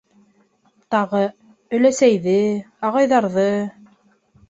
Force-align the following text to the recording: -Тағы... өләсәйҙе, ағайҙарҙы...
-Тағы... 0.95 1.21
өләсәйҙе, 1.79 2.37
ағайҙарҙы... 2.91 3.51